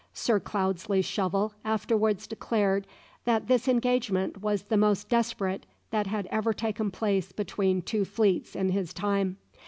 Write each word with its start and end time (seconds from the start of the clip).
Sir 0.15 0.39
Cloudesley 0.39 1.03
Shovel 1.03 1.53
afterwards 1.63 2.25
declared 2.25 2.87
that 3.25 3.45
this 3.45 3.67
engagement 3.67 4.41
was 4.41 4.63
the 4.63 4.75
most 4.75 5.09
desperate 5.09 5.67
that 5.91 6.07
had 6.07 6.25
ever 6.31 6.53
taken 6.53 6.89
place 6.89 7.31
between 7.31 7.83
two 7.83 8.03
fleets 8.03 8.55
in 8.55 8.69
his 8.69 8.95
time. 8.95 9.37